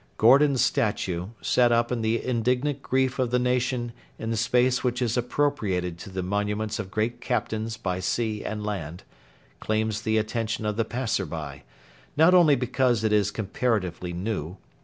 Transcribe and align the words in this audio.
Gordon's 0.17 0.63
statue, 0.65 1.27
set 1.43 1.71
up 1.71 1.91
in 1.91 2.01
the 2.01 2.25
indignant 2.25 2.81
grief 2.81 3.19
of 3.19 3.29
the 3.29 3.37
nation 3.37 3.93
in 4.17 4.31
the 4.31 4.35
space 4.35 4.83
which 4.83 4.99
is 4.99 5.15
appropriated 5.15 5.99
to 5.99 6.09
the 6.09 6.23
monuments 6.23 6.79
of 6.79 6.89
Great 6.89 7.21
Captains 7.21 7.77
by 7.77 7.99
sea 7.99 8.43
and 8.43 8.65
land, 8.65 9.03
claims 9.59 10.01
the 10.01 10.17
attention 10.17 10.65
of 10.65 10.75
the 10.75 10.85
passer 10.85 11.27
by, 11.27 11.61
not 12.17 12.33
only 12.33 12.55
because 12.55 13.03
it 13.03 13.13
is 13.13 13.29
comparatively 13.29 14.11
new. 14.11 14.57